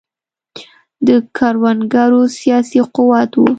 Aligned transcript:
د 1.07 1.09
کروندګرو 1.37 2.21
سیاسي 2.39 2.79
قوت 2.95 3.31
و. 3.37 3.41